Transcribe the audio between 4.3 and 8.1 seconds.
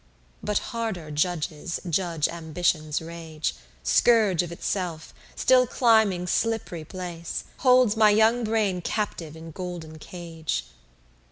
of itself, still climbing slipp'ry place, Holds my